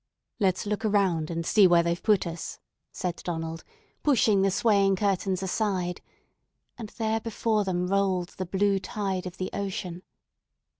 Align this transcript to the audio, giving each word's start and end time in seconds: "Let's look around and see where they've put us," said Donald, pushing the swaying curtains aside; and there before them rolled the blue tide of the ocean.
"Let's 0.39 0.65
look 0.65 0.83
around 0.83 1.29
and 1.29 1.45
see 1.45 1.67
where 1.67 1.83
they've 1.83 2.01
put 2.01 2.25
us," 2.25 2.57
said 2.91 3.17
Donald, 3.23 3.63
pushing 4.01 4.41
the 4.41 4.49
swaying 4.49 4.95
curtains 4.95 5.43
aside; 5.43 6.01
and 6.75 6.89
there 6.97 7.19
before 7.19 7.63
them 7.63 7.85
rolled 7.85 8.29
the 8.29 8.47
blue 8.47 8.79
tide 8.79 9.27
of 9.27 9.37
the 9.37 9.51
ocean. 9.53 10.01